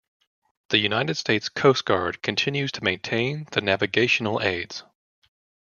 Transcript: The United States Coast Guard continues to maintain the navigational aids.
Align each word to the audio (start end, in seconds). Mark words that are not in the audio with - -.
The 0.69 0.79
United 0.79 1.13
States 1.13 1.47
Coast 1.47 1.85
Guard 1.85 2.23
continues 2.23 2.71
to 2.71 2.83
maintain 2.83 3.45
the 3.51 3.61
navigational 3.61 4.41
aids. 4.41 4.83